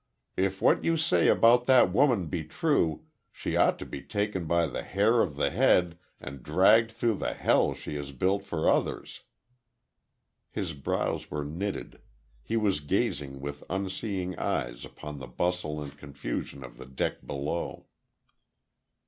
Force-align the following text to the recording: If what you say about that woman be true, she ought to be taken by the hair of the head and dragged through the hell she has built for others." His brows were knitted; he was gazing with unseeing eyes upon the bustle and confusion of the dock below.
If 0.35 0.63
what 0.63 0.83
you 0.83 0.97
say 0.97 1.27
about 1.27 1.67
that 1.67 1.93
woman 1.93 2.25
be 2.25 2.43
true, 2.43 3.05
she 3.31 3.55
ought 3.55 3.77
to 3.77 3.85
be 3.85 4.01
taken 4.01 4.47
by 4.47 4.65
the 4.65 4.81
hair 4.81 5.21
of 5.21 5.35
the 5.35 5.51
head 5.51 5.95
and 6.19 6.41
dragged 6.41 6.89
through 6.91 7.17
the 7.17 7.35
hell 7.35 7.75
she 7.75 7.93
has 7.97 8.11
built 8.11 8.43
for 8.43 8.67
others." 8.67 9.21
His 10.49 10.73
brows 10.73 11.29
were 11.29 11.45
knitted; 11.45 12.01
he 12.41 12.57
was 12.57 12.79
gazing 12.79 13.41
with 13.41 13.63
unseeing 13.69 14.35
eyes 14.39 14.85
upon 14.85 15.19
the 15.19 15.27
bustle 15.27 15.79
and 15.83 15.95
confusion 15.95 16.63
of 16.63 16.77
the 16.77 16.87
dock 16.87 17.17
below. 17.23 17.85